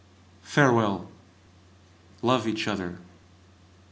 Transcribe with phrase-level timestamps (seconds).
[0.41, 1.11] Farewell!
[2.23, 2.97] Love each other.